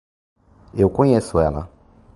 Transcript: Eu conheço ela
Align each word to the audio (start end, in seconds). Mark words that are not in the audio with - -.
Eu 0.73 0.89
conheço 0.89 1.37
ela 1.37 1.69